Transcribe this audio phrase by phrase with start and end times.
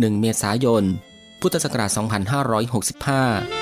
[0.00, 0.84] 1 เมษายน
[1.40, 1.90] พุทธศักราช
[3.58, 3.61] 2565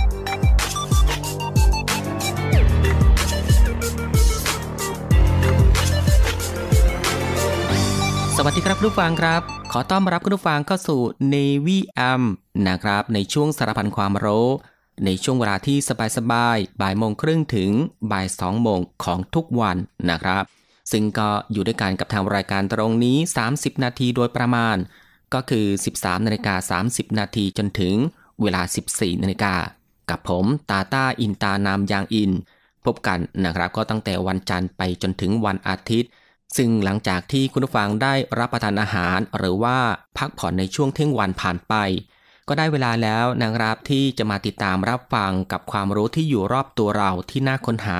[8.45, 9.41] วัสดีครับผู้ฟังครับ
[9.71, 11.01] ขอต้อนรับคุณผู้ฟังเข้าสู่
[11.33, 12.23] Navy AM
[12.67, 14.47] นะครับ ในช่วงสารพันความรู้
[15.05, 15.77] ในช่วงเวลาที่
[16.17, 17.71] สบายๆบ่ายโมงครึ่งถึง
[18.11, 19.77] บ่ายสองโมงของทุกวัน
[20.09, 20.43] นะครับ
[20.91, 23.17] ซึ่งก็อยู่ด้วยกันกับทางรายการตรงนี้
[23.51, 24.77] 30 นาทีโดยประมาณ
[25.33, 25.65] ก็คือ
[25.95, 27.95] 13นาฬิกา30 นาทีจนถึง
[28.41, 29.53] เวลา 14นาฬิกา
[30.09, 32.31] กับผมตาตาอินตานามยางอิน
[32.85, 36.11] พบกันนะครับก็ตั้งแต่วันจันทร์ไปจนถึงวันอาทิตย์
[36.57, 39.77] ซึ่งหลังจากที่คุณผู้ฟังได้รับประทานอาหาร หรือว่า
[40.17, 41.73] พักผ่อนในช่วงเที่ยงวันผ่านไป
[42.47, 47.99] ก็ได้เวลาแล้วนะครับที่จะมาติดตามรับฟังกับความรู้ที่อยู่รอบตัวเราที่น่าค้นหา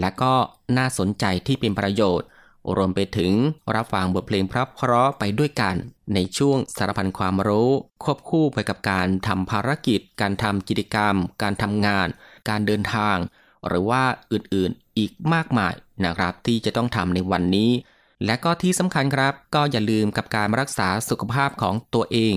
[0.00, 0.34] และก็
[0.76, 2.26] น่าสนใจที่เป็นประโยชน์
[2.76, 3.32] รวมไปถึง
[3.74, 5.74] รับฟังบทเพลงพระเพราะไปด้วยกัน
[6.14, 7.70] ในช่วงสารพันความรู้
[8.04, 12.08] ควบคู่ไปกับการทำภารกิจ การทำกิจกรรม การทำงาน
[12.48, 13.16] การเดินทาง
[13.68, 17.70] หรือว่าอื่นๆอีกมากมายนะครับที่จะต้องทำในวันนี้
[18.26, 22.34] และก็ที่สำคัญครับ ก็อย่าลืมกับการรักษาสุขภาพของตัวเอง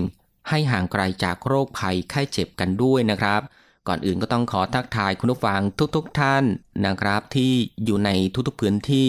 [0.48, 3.40] ให้ห่างไกลจากโรคภัยไข้เจ็บกันด้วยนะครับ
[3.88, 5.60] ก่อนอื่นก็ต้องขอทักทายคุณผู้ฟัง
[5.96, 6.44] ทุกๆทท่าน
[6.86, 7.52] นะครับ ที่
[7.84, 8.10] อยู่ใน
[8.46, 9.08] ทุกๆพื้นที่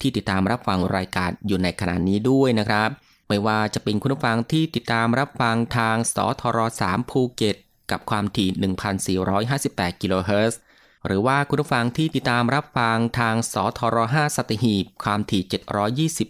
[0.00, 2.88] ที่ติดตามรับฟังรายการอยู่ในขณะนี้ด้วยนะครับ
[3.28, 6.58] ไม่ว่าจะเป็นคุณผู้ฟังที่ติดตามรับฟังทางสทร
[6.88, 7.56] 3ภูเก็ต
[7.90, 10.60] กับความถี่ 1,458 กิโลเฮิรตซ์
[11.06, 15.42] หรือว่าคุณผู้ฟังที่ติดตามรับฟังทางสทร5สัตหีบความถี่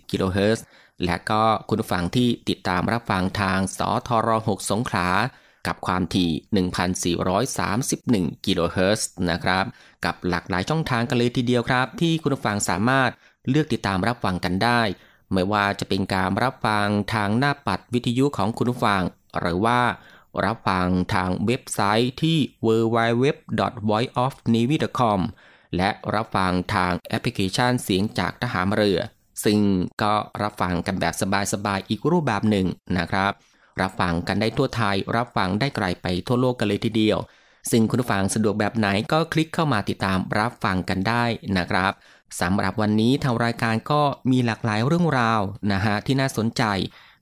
[0.00, 0.64] 720 กิโลเฮิรตซ์
[1.04, 5.08] และก็คุณผู้ฟังที่ติดตามรับฟังทางสทร6สงขลา
[5.66, 6.30] กับความถี่
[7.34, 9.64] 1,431 กิโลเฮิรตซ์นะครับ
[10.04, 13.10] กับหลากหลายช่องทางกันเลยทีเดียวครับ ที่คุณผู้ฟังสามารถ
[13.48, 14.80] เลือกติดตามรับฟังกันได้
[15.32, 19.02] ไม่ว่าจะเป็นการรับฟังทางหน้าปัดวิทยุของคุณผู้ฟัง
[19.40, 19.80] หรือว่า
[20.46, 25.20] รับฟังทางเว็บไซต์ที่ www.voiceofnavy.com
[25.76, 29.00] และรับฟังทางแอปพลิเคชันเสียงจากทหารเรือ
[29.44, 29.60] ซึ่ง
[30.02, 31.14] ก็รับฟังกันแบบ
[31.52, 32.66] สบายๆอีกรูปแบบหนึ่ง
[32.98, 33.32] นะครับ
[33.80, 37.18] รับฟังกันได้ทั่วไทย รับฟังได้ไกลไปทั่วโลกกันเลยทีเดียว
[37.70, 41.24] ซึ่งคุณผู้ฟังสะดวกแบบไหนก็คลิกเข้ามาติดตามรับฟังกันได้
[41.58, 41.92] นะครับ
[42.40, 45.40] สำหรับวันนี้ทางรายการก็มีหลากหลายเรื่องราว
[45.72, 46.62] นะฮะที่น่าสนใจ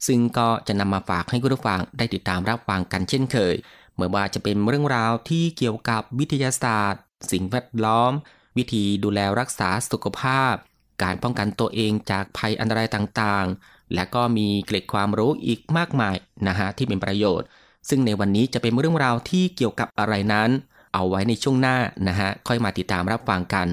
[0.06, 3.54] ซึ่งก็จะนำมาฝากให้คุณผู้ฟังได้ติดตามรับฟังกันเช่นเคย
[3.94, 8.12] เมื่อว่าจะเป็นเรื่องราวที่เกี่ยวกับวิทยาศาสตร์ สิ่งแวดล้อม
[8.56, 10.54] วิธีดูแลรักษาสุขภาพ
[11.02, 16.16] การป้องกันตัวเองจากภัยอันตรายต่างๆ และก็มีเกร็ดความรู้อีกมากมาย
[16.48, 17.46] นะฮะที่เป็นประโยชน์
[17.88, 20.50] ซึ่งในวันนี้จะเป็นเรื่องราวที่เกี่ยวกับอะไรนั้น
[20.94, 21.76] เอาไว้ในช่วงหน้า
[22.08, 23.66] นะฮะค่อยมาติดตามรับฟังกัน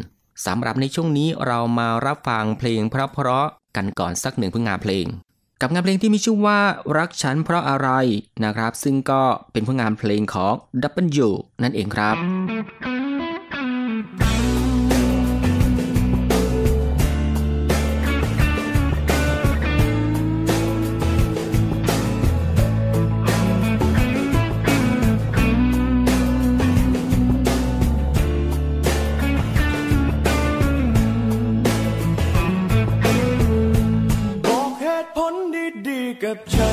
[0.46, 5.06] สำหรับในช่วงนี้เรามารับฟังเพลงเพราะๆกันก่อนสักหนึ่งผลงานเพลง
[5.66, 6.60] กับงานเพลงที่มีชื่อว่า
[6.98, 7.90] รักฉันเพราะอะไร
[8.46, 9.22] นะครับ ซึ่งก็
[9.52, 10.54] เป็นผลงานเพลงของ
[11.26, 11.30] W
[11.64, 13.03] นั่นเองครับ
[36.36, 36.73] capture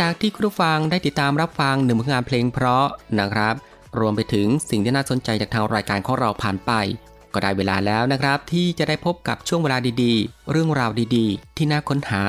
[0.00, 2.86] จากที่คุณผู้ฟังได้ติดตามรับฟังหนึ่งผลงานเพลงเพราะ
[3.18, 3.54] นะครับ
[3.98, 6.72] รวมไปถึงสิ่งที่น่าสนใจจากทางรายการของเราผ่านไป
[7.32, 12.24] ก็ได้เวลาแล้วนะครับ ที่จะได้พบกับช่วงเวลาดีๆ เรื่องราวดีๆ ที่น่าค้นหา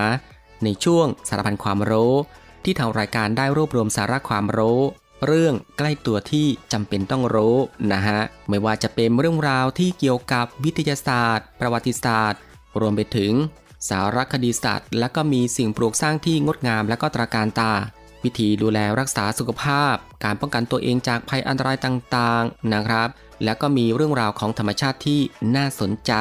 [0.64, 2.14] ในช่วงสารพันความรู้
[2.64, 4.80] ที่ทางรายการได้รวบรวมสาระความรู้
[5.26, 7.56] เรื่องใกล้ตัวที่จำเป็นต้องรู้
[7.92, 12.40] นะฮะไม่ว่าจะเป็นเรื่องราวที่เกี่ยวกับวิทยาศาสตร์ ประวัติศาสตร์
[12.80, 13.32] รวมไปถึง
[13.90, 17.74] สารคดีสัตว์ และก็มีสิ่งปลูกสร้างที่งดงามและก็ตราการตา
[18.24, 23.10] วิธีดูแลรักษาสุขภาพ การป้องกันตัวเองจากภัยอันตรายต่างๆนะครับ
[23.44, 25.22] และก็มีเรื่องราวของธรรมชาติที่
[25.56, 26.14] น่าสนใจ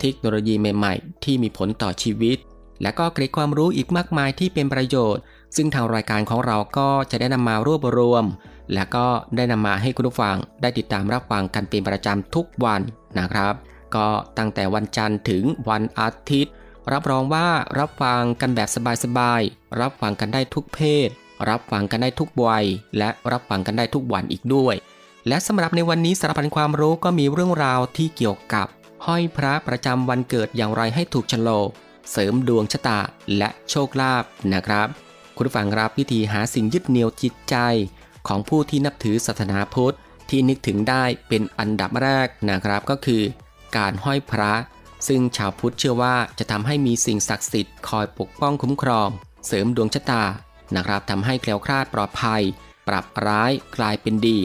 [0.00, 2.38] เทคโนโลยีใหม่ๆ ที่มีผลต่อชีวิต
[2.82, 5.22] และก็เกร็ดความรู้อีกมากมายที่เป็นประโยชน์
[5.56, 8.24] ซึ่งทางรายการของเราก็จะได้นำมารวบรวม
[8.74, 9.06] และก็
[9.36, 12.80] ได้นำมาให้คุณผู้ฟังได้ติดตามรับฟังกันเป็นประจำทุกวัน
[13.18, 13.54] นะครับ
[13.94, 16.54] ก็ตั้งแต่วันจันทร์ถึงวันอาทิตย์
[16.92, 17.48] รับรองว่า
[17.78, 18.68] รับฟังกันแบบ
[19.04, 21.08] สบายๆ รับฟังกันได้ทุกเพศ
[21.48, 22.64] รับฟังกันได้ทุกวัย
[22.98, 24.74] และรับฟังกันได้ทุกวันอีกด้วย
[25.28, 28.66] และสำหรับในวันนี้สารพันความรู้ก็มีเรื่องราวที่เกี่ยวกับ
[29.06, 31.48] ห้อยพระประจำวันเกิดอย่างไรให้ถูกชะโล
[32.10, 33.00] เสริมดวงชะตา
[33.36, 34.88] และโชคลาภนะครับ
[35.36, 37.56] คุณผังรับวิธีหาสิ่งยึดเหนี่ยวจิตใจ
[38.28, 39.96] ของผู้ที่นับถือศาสนาพุทธ
[40.28, 43.22] ที่นึกถึงได้เป็นอันดับแรกนะครับก็คือ
[43.76, 44.52] การห้อยพระ
[45.06, 49.08] ซึ่งชาวพุทธเชื่อว่าจะทำให้มีสิ่งศักดิ์สิทธิ์คอยปกป้องคุ้มครอง
[49.46, 50.24] เสริมดวงชะตา
[50.76, 52.42] นะครับทำให้แคล้วคลาดปลอดภัย
[52.88, 54.38] ปรับร้ายกลายเป็นดี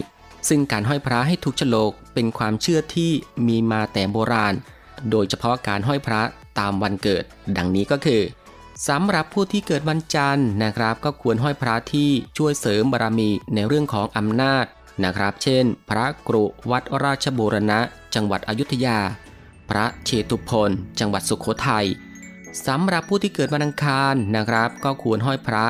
[0.48, 3.12] ซึ่งการห้อยพระให้ถูกฉลกเป็นความเชื่อที่
[3.48, 4.54] มีมาแต่โบราณ
[5.12, 6.22] โดยเฉพาะการห้อยพระ
[6.60, 7.24] ตามวันเกิด
[7.58, 8.22] ดังนี้ก็คือ
[8.88, 14.66] สำหรับผู้ที่เกิดวันจันทร์นะครับ ก็ควรห้อยพระที่ช่วยเสริมบารมีในเรื่องของอำนาจ
[15.04, 17.80] นะครับ เช่น พระกรุวัดราชบูรณะ
[18.16, 19.00] จังหวัดอยุธยา
[19.70, 21.88] พระเชตุพนจังหวัดสุขโขทัย
[22.68, 25.66] สำหรับผู้ที่เกิดวันอังคารนะครับ ก็ควรห้อยพระ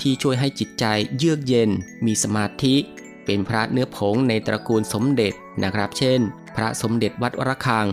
[0.00, 0.84] ที่ช่วยให้จิตใจ
[1.16, 1.70] เยือกเย็น
[2.06, 2.76] มีสมาธิ
[3.24, 6.20] เป็นพระเนื้อผงในตระกูลสมเด็จนะครับ เช่น
[6.56, 7.86] พระสมเด็จวัดวระฆัง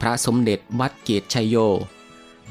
[0.00, 1.56] พระสมเด็จวัดเกตชัยโย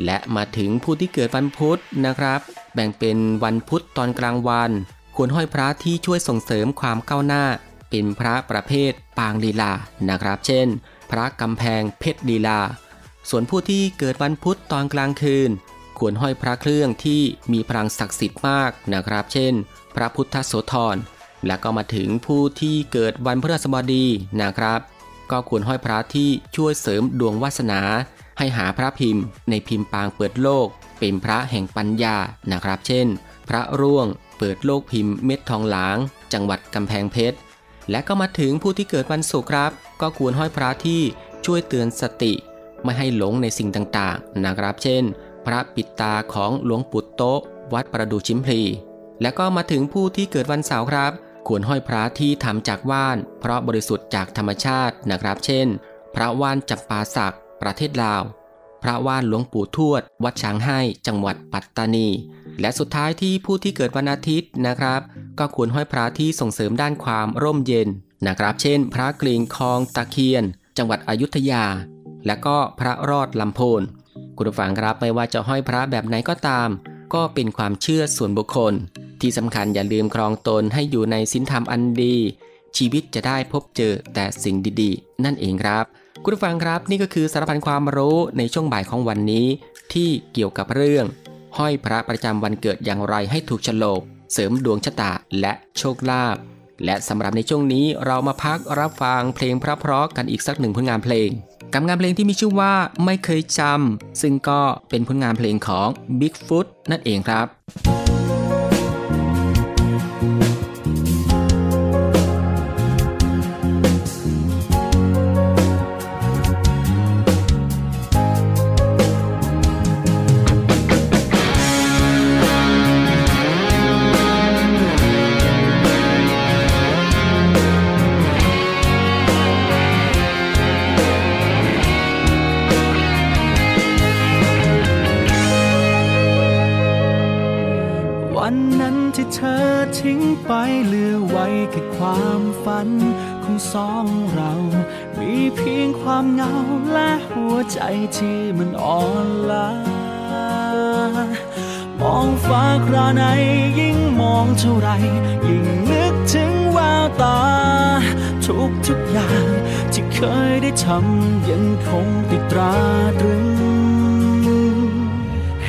[0.06, 2.40] และมาถึงผู้ที่เกิดวันพุธนะครับ
[2.74, 4.72] แบ่งเป็นวันพุธตอนกลางวัน
[5.16, 7.44] ควรห้อยพระที่ช่วยส่งเสริมความก้าวหน้า
[7.90, 9.72] เป็นพระประเภทปางลีลา
[10.10, 10.68] นะครับ เช่น
[11.12, 12.60] พระกำแพงเพชรลีลา
[13.30, 15.50] ส่วนผู้ที่เกิดวันพุธตอนกลางคืน
[15.98, 17.22] ควรห้อยพระเครื่องที่
[17.54, 19.54] มีพลังศักดิ์สิทธิ์มากนะครับ เช่น
[19.96, 20.98] พระพุทธโสธร
[21.48, 24.06] และก็มาถึงผู้ที่เกิดวันพฤหัสบดี
[24.42, 24.80] นะครับ
[25.32, 27.82] ก็ควรห้อยพระที่ช่วยเสริมดวงวาสนา
[28.38, 30.68] ให้หาพระพิมพ์ ในพิมพ์ปางเปิดโลก
[31.00, 32.18] เป็นพระแห่งปัญญา
[32.52, 33.08] นะครับ เช่น
[33.50, 35.98] พระร่วงเปิดโลกพิมพ์เม็ดทองหลาง
[36.34, 37.38] จังหวัดกำแพงเพชร
[37.92, 41.02] และก็มาถึงผู้ที่เกิดวันศุกร์ครับ ก็ควรห้อยพระที่
[41.46, 42.34] ช่วยเตือนสติ
[42.84, 45.04] ไม่ให้หลงในสิ่งต่างๆนะครับ เช่น
[45.46, 47.40] พระปิดตาของหลวงปู่โต๊ะ
[47.74, 48.62] วัดประดูชิมพลี
[49.22, 51.12] และก็มาถึงผู้ที่เกิดวันเสาร์ครับ
[51.48, 55.68] ควรห้อยพระที่ทำจากว่าน เพราะบริสุทธิ์จากธรรมชาตินะครับ เช่น
[56.16, 58.24] พระว่านจับปาสักประเทศลาว
[58.84, 62.08] พระว่านหลวงปู่ทวด วัดช้างให้จังหวัดปัตตานี
[62.62, 65.02] และสุดท้ายที่ผู้ที่เกิดวันอาทิตย์นะครับ
[65.40, 67.88] ก็ควรห้อยพระที่ส่งเสริมด้านความร่มเย็น
[68.28, 70.44] นะครับ เช่น พระกลิงคลองตะเคียน
[70.78, 71.66] จังหวัดอยุธยา
[72.26, 73.82] และก็พระรอดลำโพน
[74.38, 76.70] คุณผู้ฟังครับไม่ว่าจะห้อยพระแบบไหนก็ตาม
[77.14, 78.74] ก็เป็นความเชื่อส่วนบุคคล
[79.22, 82.16] ที่สำคัญอย่าลืมครองตนให้อยู่ในศีลธรรมอันดี
[82.78, 85.86] ชีวิตจะได้พบเจอแต่สิ่งดีๆ นั่นเองครับ
[86.24, 89.48] คุณผู้ฟังครับนี่ก็คือสารพันความรู้ในช่วงบ่ายของวันนี้
[89.94, 91.06] ที่เกี่ยวกับเรื่อง
[91.58, 94.02] ห้อยพระประจำวันเกิดอย่างไรให้ถูกฉลก
[94.34, 96.38] เสริมดวงชะตาและโชคลาภ
[96.86, 101.30] และสำหรับในช่วงนี้เรามาพักรับฟังเพลงเพราะๆกันอีกสักหนึ่งผลงานเพลง
[101.74, 102.74] กับงานเพลงที่มีชื่อว่า
[103.06, 105.88] ไม่เคยจำซึ่งก็เป็นผลงานเพลงของ
[106.20, 108.11] Bigfoot นั่นเองครับ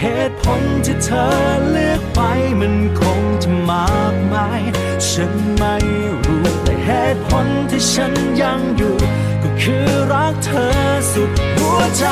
[0.05, 1.27] เหตุผลที่เธอ
[1.71, 2.21] เลือกไป
[2.61, 4.63] มันคงจะมากมาย
[5.09, 5.75] ฉันไม่
[6.27, 8.97] รู้แต่เหตุผลที่ฉันยังอยู่
[9.43, 10.71] ก็คือรักเธอ
[11.13, 12.07] สุดหัวใจ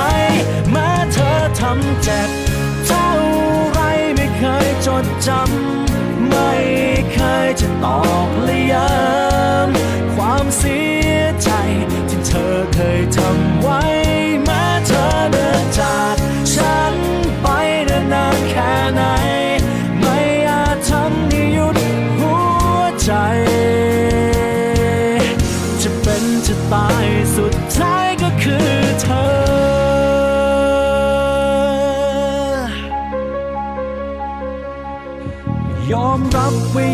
[0.71, 1.31] แม้เธอ
[1.61, 2.31] ทำเจ็บ
[2.87, 3.09] เท่า
[3.71, 3.81] ไร
[4.15, 6.51] ไม่เคยจดจำ ไม่
[7.13, 10.81] เคยจะตอกและย้ำความเสี
[11.11, 11.51] ยใจ
[12.09, 14.00] ที่เธอเคยทำไว้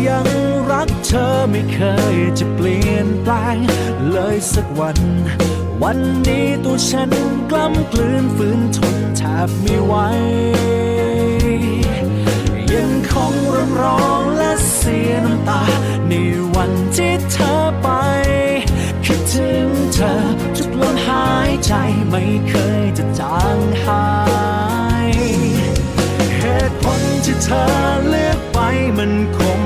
[0.07, 0.27] ยัง
[0.71, 1.79] รักเธอไม่เค
[2.13, 3.57] ยจะเปลี่ยนแปลง
[4.11, 4.97] เลยสักวัน
[5.83, 7.11] วันนี้ตัวฉัน
[7.51, 9.93] กล้ำกลืนฝืนทนแทบไม่ไหว
[12.73, 15.63] ยังคงรำร้องและเสียน้ำตา
[16.07, 16.13] ใน
[16.55, 17.87] วันที่เธอไป
[19.05, 20.13] คิดถึงเธอ
[20.57, 21.73] ทุกลมหายใจ
[22.09, 24.07] ไม่เคยจะจางหา
[25.05, 25.09] ย
[26.39, 27.63] เหตุผลที่เธอ
[28.09, 28.59] เลือกไป
[28.97, 29.59] มันคง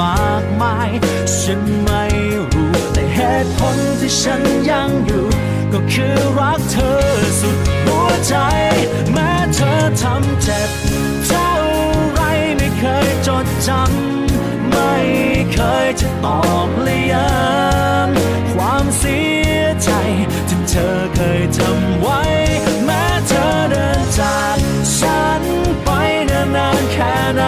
[0.00, 0.90] มากมาย
[1.38, 2.04] ฉันไม่
[2.52, 5.26] รู้แต่เหตุผลที่ฉันยังอยู่
[5.72, 6.98] ก็คือรักเธอ
[7.40, 8.34] สุดหัวใจ
[9.12, 10.70] แม้เธอทำเจ็บ
[11.26, 11.50] เท่า
[12.12, 12.20] ไร
[12.56, 14.94] ไม่เคยจดจำไม่
[15.52, 19.20] เคยจะตอกเลยย้ำความเสี
[19.58, 19.90] ยใจ
[20.48, 22.20] ที่เธอเคยทำไว้
[22.84, 24.56] แม้เธอเดินจาก
[24.98, 25.42] ฉัน
[25.84, 25.88] ไป
[26.30, 27.44] นานๆแค่ไหน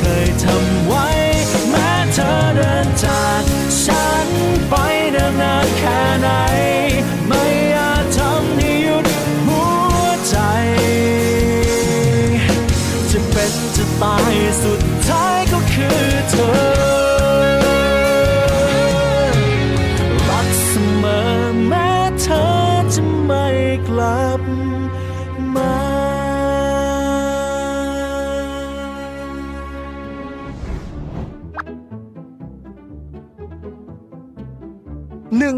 [0.00, 0.79] เธอเคยทำ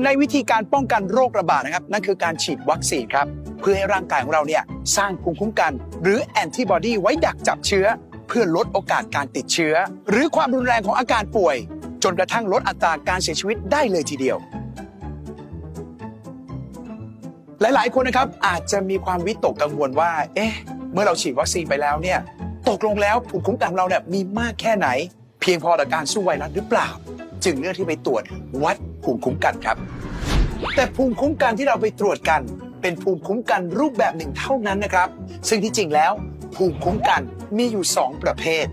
[0.05, 3.27] ในวิธีการป้องกันโรคระบาดนะครับ นั่นคือการฉีดวัคซีนครับ
[3.61, 4.62] เพื่อให้ร่างกายของเราเนี่ย
[4.97, 7.87] สร้างภูมิคุ้มกัน หรือแอนติบอดีไว้ดักจับเชื้อ
[8.29, 9.75] เพื่อลดโอกาสการติดเชื้อ
[10.11, 11.57] หรือความรุนแรงของอาการป่วย
[12.03, 14.37] จนกระทั่งลดอัตราการเสียชีวิตได้เลยทีเดียว
[17.61, 20.53] หลายๆ คนนะครับอาจจะมีความวิตกกังวลว่า เอ๊ะ
[20.93, 22.19] เมื่อเราฉีดวัคซีนไปแล้วเนี่ย
[22.69, 24.88] ตกลงแล้วภูมิคุ้มกันของเราเนี่ยมีมากแค่ไหน
[25.41, 26.88] เพียงพอต่อการสู้ไวรัสหรือเปล่า
[27.45, 28.23] จึงเลือกที่ไปตรวจ
[28.65, 29.77] วัด ภูมิคุ้มกันครับ
[30.75, 32.43] แต่ภูมิคุ้มกันที่เราไปตรวจกัน
[32.83, 35.09] เป็นภูมิคุ้มกันรูปแบบหนึ่งเท่านั้นนะครับ
[35.49, 36.12] ซึ่งที่จริงแล้ว
[36.57, 37.23] ภูมิคุ้มกัน
[37.57, 38.67] มีอยู่ 2 ประเภท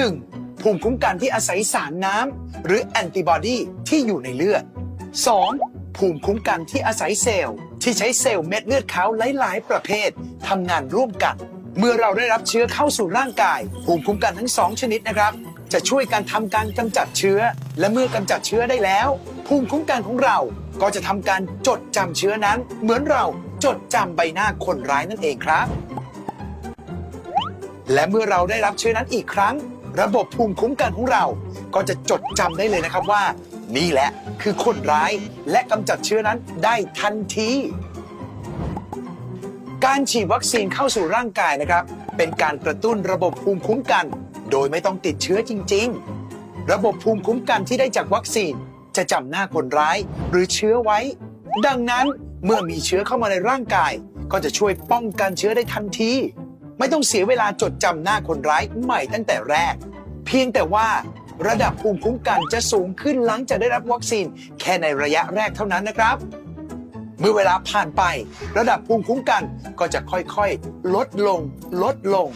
[0.00, 0.62] 1.
[0.62, 3.56] ภูมิคุ้มกันที่อาศัยสารน้ำหรือแอนติบอดี
[3.88, 4.62] ที่อยู่ในเลือด
[5.30, 5.96] 2.
[5.96, 9.08] ภูมิคุ้มกันที่อาศัยเซลล์ ที่ใช้เซลล์เม็ดเลือดขาว
[9.38, 10.08] หลาย ๆ ประเภท
[10.48, 11.36] ทำงานร่วมกัน
[11.78, 15.32] เมื่อเราได้รับเชื้อเข้าสู่ร่างกาย ภูมิคุ้มกันทั้งสองชนิดนะครับ
[15.74, 17.40] จะช่วยการทำการกำจัดเชื้อ
[17.78, 19.08] และเมื่อกำจัดเชื้อได้แล้ว
[19.46, 20.38] ภูมิคุ้มกันของเรา
[20.82, 23.24] ก็จะทำการจดจำเชื้อนั้น เหมือนเรา
[23.64, 25.66] จดจำใบหน้าคนร้ายนั่นเองครับ
[27.92, 29.54] และเมื่อเราได้รับเชื้อนั้นอีกครั้ง
[30.00, 31.24] ระบบภูมิคุ้มกันของเรา
[31.74, 33.22] ก็จะจดจำได้เลยนะครับว่า
[33.76, 34.10] นี่แหละ
[34.42, 35.12] คือคนร้าย
[35.50, 37.50] และกำจัดเชื้อนั้นได้ทันที
[39.84, 41.84] การฉีดวัคซีนเข้าสู่ร่างกายนะครับ
[42.16, 44.06] เป็นการกระตุ้นระบบภูมิคุ้มกัน
[44.56, 45.88] โดยไม่ต้องติดเชื้อจริง
[46.30, 48.52] ๆ ระบบภูมิคุ้มกันที่ได้จากวัคซีน
[48.96, 49.98] จะจำหน้าคนร้าย
[50.30, 50.98] หรือเชื้อไว้
[51.66, 52.06] ดังนั้น
[52.44, 53.92] เมื่อมีเชื้อเข้ามาในร่างกาย
[54.32, 56.12] ก็จะช่วยป้องกันเชื้อได้ทันที
[56.78, 59.74] ไม่ต้องเสียเวลาจดจำหน้าคนร้ายใหม่ตั้งแต่แรก
[60.26, 60.88] เพียงแต่ว่า
[61.48, 64.26] ระดับภูมิคุ้มกันจะสูงขึ้นหลังจากได้รับวัคซีน
[64.60, 66.16] แค่ในระยะแรกเท่านั้นนะครับ
[67.20, 68.02] เมื่อเวลาผ่านไป
[68.58, 69.42] ระดับภูมิคุ้มกัน
[69.78, 71.40] ก็จะค่อยๆ ลดลง
[71.82, 72.28] ลดลง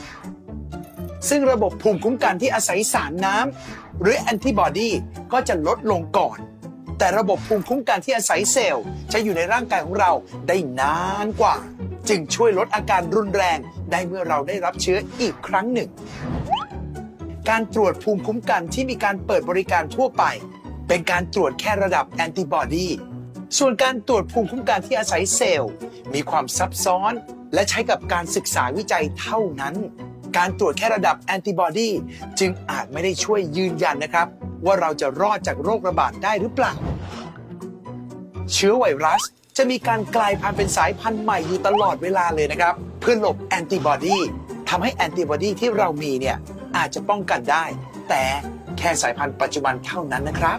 [1.29, 4.91] ซึ่งระบบภูมิคุ้มกันที่อาศัยสารน้ำหรือแอนติบอดี
[5.33, 6.39] ก็จะลดลงก่อน
[6.99, 10.13] แต่ระบบภูมิคุ้มกันที่อาศัยเซลล์จะอยู่ในร่างกายของเรา
[10.49, 11.57] ได้นานกว่า
[12.09, 13.59] จึงช่วยลดอาการรุนแรง
[13.91, 15.91] ได้เมื่อเราได้รับเชื้ออีกครั้งหนึ่ง
[17.51, 20.25] การตรวจภูมิคุ้มกันที่มีการเปิดบริการทั่วไป
[20.89, 22.89] เป็นการตรวจแค่ระดับแอนติบอดี
[23.59, 25.73] ส่วนการตรวจภูมิคุ้มกันที่อาศัยเซลล์
[26.15, 27.13] มีความซับซ้อน
[27.55, 29.75] และใช้กับการศึกษาวิจัยเท่านั้น
[30.37, 31.91] การตรวจแค่ระดับแอนติบอดี
[32.39, 34.27] จึงอาจไม่ได้ช่วยยืนยันนะครับ
[34.65, 36.73] ว่าเราจะรอดจากโรคระบาดได้หรือเปล่า
[38.53, 39.23] เชื้อไวรัส
[39.57, 44.17] จะมีการกลายพันธุ์เป็นสายพันธุ์ใหม่อยู่ตลอดเวลาเลยนะครับ เพื่อหลบแอนติบอดี
[44.69, 46.37] ทำให้แอนติบอดีที่เรามีเนี่ย
[46.77, 47.65] อาจจะป้องกันได้
[48.09, 48.23] แต่
[48.79, 50.59] แค่สายพันธุ์ปัจจุบันเท่านั้นนะครับ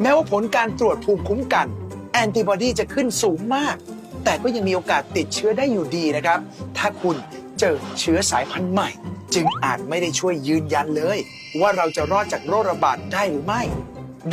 [0.00, 1.66] แม้ว่าผลการตรวจภูมิคุ้มกัน
[2.12, 3.76] แอนติบอดีจะขึ้นสูงมาก
[4.24, 6.38] แต่ก็ยังมีโอกาสติดเชื้อได้อยู่ดีนะครับ
[6.78, 7.16] ถ้าคุณ
[7.60, 8.90] เจอเชื้อสายพันธุ์ใหม่
[9.34, 11.18] จึงอาจไม่ได้ช่วยยืนยันเลย
[11.60, 13.62] ว่าเราจะรอดจากโรคระบาดได้หรือไม่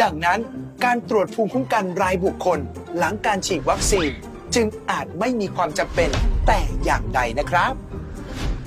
[0.01, 0.39] ดังนั้น
[0.85, 2.59] การตรวจภูมิคุ้มกันรายบุคคล
[2.97, 4.09] หลังการฉีดวัคซีน
[4.55, 6.09] จึงอาจไม่มีความจำเป็น
[6.47, 7.73] แต่อย่างใดนะครับ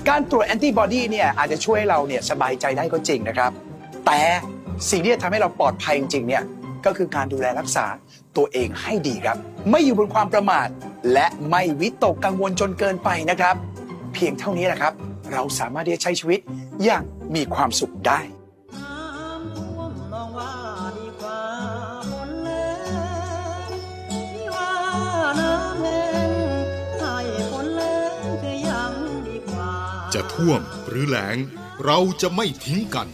[0.09, 3.51] การตรวจแอนติบอดีเนี่ยอาจจะช่วยเราเนี่ยสบายใจได้ก็จริงนะครับ
[4.05, 4.19] แต่
[4.89, 6.43] สิ่งที่จะทำให้เราปลอดภัยจริงๆเนี่ย
[6.85, 7.85] ก็คือการดูแลรักษา
[8.37, 9.37] ตัวเองให้ดีครับ
[9.69, 10.67] ไม่อยู่บนความประมาท
[11.13, 13.55] และไม่วิตกกังวลจนเกินไปนะครับ
[14.15, 14.93] เพียงเท่านี้แหละครับ
[15.33, 16.39] เราสามารถที่จะใช้ชีวิต
[16.83, 17.03] อย่าง
[17.35, 18.19] มีความสุขได้
[30.13, 31.37] จะท่วมหรือแล้ง
[31.85, 33.07] เราจะไม่ทิ้งกัน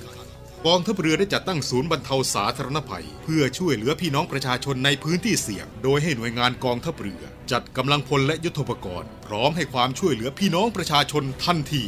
[0.65, 11.83] กองทัพเรือได้จัดตั้งศูนย์บรรเทาสาธารณภัย เพื่อช่วยเหลือพี่น้องประชาชนในพื้นที่เสี่ยง โดยให้หน่วยงานกองทัพเรือ จัดกำลังพลและยุทธปกรณ์ พร้อมให้ความช่วยเหลือพี่น้องประชาชนทันที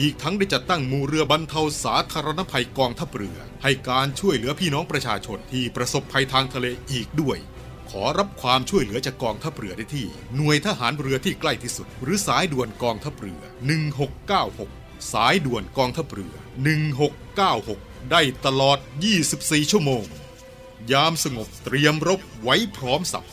[0.00, 7.38] อีกทั้งได้จัดตั้งมูเรือบรรเทาสาธารณภัยกองทัพเรือ ให้การช่วยเหลือพี่น้องประชาชนที่ประสบภัยทางทะเลอีกด้วย
[7.90, 13.40] ขอรับความช่วยเหลือจากกองทัพเรือได้ที่ หน่วยทหารเรือที่ใกล้ที่สุด หรือสายด่วนกองทัพเรือ
[14.26, 16.34] 1696 สายด่วนกองทัพเรือ
[17.42, 18.78] 1696 ได้ตลอด
[19.24, 20.04] 24 ชั่วโมง
[20.92, 23.26] ยามสงบเตรียมรบไว้พร้อมสับ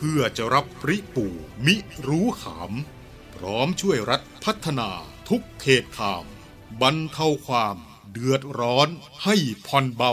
[0.00, 1.26] พื่อจะรับปริปู
[1.66, 2.72] มิรู้ขาม
[3.34, 4.90] พร้อมช่วยรัฐพัฒนา
[5.28, 6.24] ทุกเขตขาม
[6.80, 7.76] บรรเทาความ
[8.12, 8.88] เดือดร้อน
[9.24, 9.36] ให้
[9.66, 10.12] ผ่อนเบา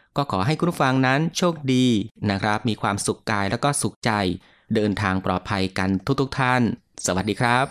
[0.17, 1.85] ก็ขอให้คุณผู้ฟังนั้นโชคดี
[2.31, 4.11] นะครับ มีความสุขกายแล้วก็สุขใจ
[4.75, 5.89] เดินทางปลอดภัยกัน
[6.21, 6.61] ทุกๆท่าน
[7.05, 7.67] สวัสดีครับ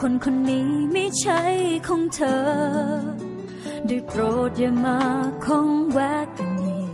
[0.00, 1.40] คนคนนี้ไม่ใช่
[1.86, 3.33] ของเธอ
[3.88, 4.98] ได้โปรดอย่ามา
[5.44, 6.90] คงแวะกันอีก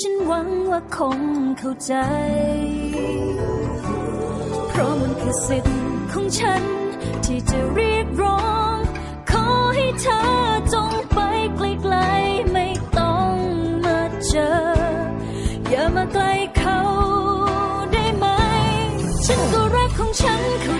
[0.00, 1.20] ฉันหวังว่าคง
[1.58, 1.92] เข้าใจ
[4.68, 5.78] เพราะมันคือสิทธิ์
[6.12, 6.62] ของฉัน
[7.24, 8.42] ที่จะเรียกร้อ
[8.74, 8.76] ง
[9.30, 10.20] ขอให้เธอ
[10.72, 11.18] จงไป
[11.56, 12.66] ไกลๆไม่
[12.98, 13.32] ต้อง
[13.84, 14.50] มาเจอ
[15.68, 16.80] อย่ามาใกล้เขา
[17.92, 18.26] ได้ไหม
[19.24, 20.76] ฉันก็รักของฉันเข้า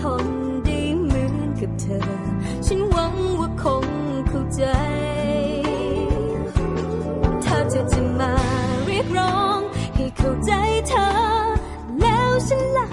[0.00, 0.26] ทน
[0.64, 2.00] ได้เหมือนกับเธอ
[2.66, 3.86] ฉันหวังว่าคง
[4.28, 4.62] เข้าใจ
[7.44, 8.32] ถ้าเธอจะมา
[8.86, 9.60] เรียกร้อง
[9.94, 10.52] ให้เข้าใจ
[10.88, 11.08] เธอ
[12.00, 12.86] แล้วฉันล่ะ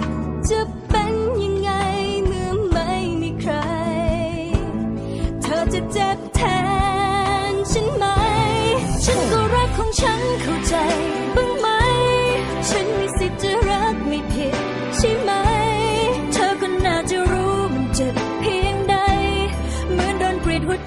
[0.49, 1.69] จะเป็นยังไง
[2.25, 2.91] เมื่อไม่
[3.21, 3.53] มีใคร
[5.41, 6.41] เธอจะเจ็บแท
[7.51, 8.05] นฉันไหม
[9.03, 10.75] ฉันก็รักของฉันเข้าใจ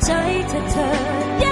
[0.08, 0.14] ใจ
[0.50, 1.47] ถ้าเธอ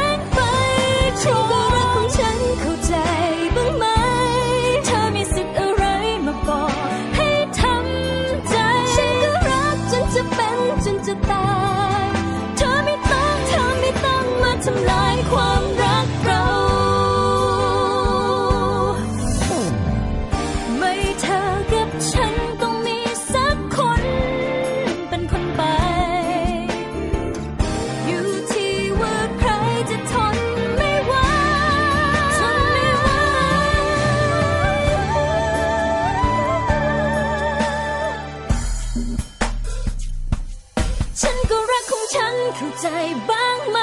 [42.59, 42.89] เข้าใจ
[43.31, 43.79] บ้างไหม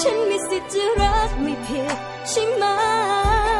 [0.00, 1.96] ฉันมีสิทธิ์จะรักไม่ผิด
[2.28, 2.64] ใช่ไหม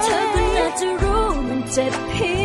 [0.03, 2.44] เธอก็น่าจะรู้มันเจ็บเพีย